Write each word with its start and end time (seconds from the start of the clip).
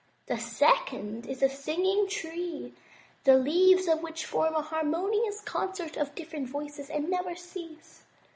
The 0.25 0.39
second 0.39 1.27
is 1.27 1.41
the 1.41 1.47
Singing 1.49 2.07
Tree, 2.09 2.73
the 3.23 3.35
leaves 3.37 3.87
of 3.87 4.01
which 4.01 4.25
form 4.25 4.55
an 4.55 4.63
harmonious 4.63 5.41
concert 5.41 5.95
of 5.95 6.15
different 6.15 6.49
voices 6.49 6.89
and 6.89 7.07
never 7.07 7.35
cease. 7.35 8.01